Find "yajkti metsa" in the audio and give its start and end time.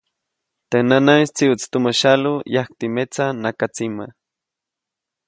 2.53-3.25